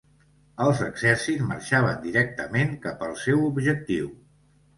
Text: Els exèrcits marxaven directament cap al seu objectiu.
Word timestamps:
Els 0.63 0.79
exèrcits 0.85 1.43
marxaven 1.49 1.99
directament 2.07 2.73
cap 2.87 3.05
al 3.11 3.15
seu 3.27 3.45
objectiu. 3.53 4.11